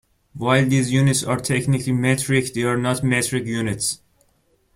While 0.33 0.65
these 0.67 0.91
units 0.91 1.23
are 1.23 1.37
technically 1.39 1.93
metric, 1.93 2.55
they 2.55 2.63
are 2.63 2.75
not 2.75 3.03
metric 3.03 3.45
units. 3.45 4.01